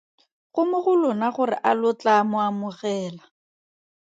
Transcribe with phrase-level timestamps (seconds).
[0.53, 3.23] Go mo go lona gore a lo tlaa mo amogela.